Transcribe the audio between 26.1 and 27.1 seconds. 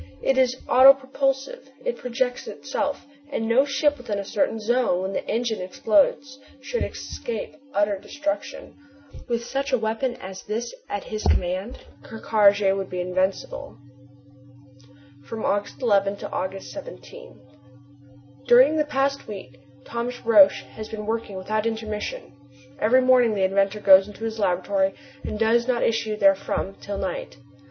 therefrom till